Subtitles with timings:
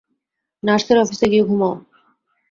[0.63, 1.73] নার্সের অফিসে গিয়ে ঘুমাও।